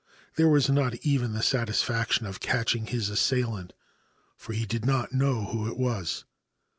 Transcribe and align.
There 0.35 0.49
was 0.49 0.67
not 0.67 0.95
even 1.05 1.33
the 1.33 1.43
satisfaction 1.43 2.25
of 2.25 2.39
catching 2.39 2.87
his 2.87 3.09
assailant, 3.11 3.73
for 4.35 4.51
he 4.53 4.65
did 4.65 4.83
not 4.83 5.13
know 5.13 5.45
who 5.45 5.67
it 5.67 5.77
was. 5.77 6.25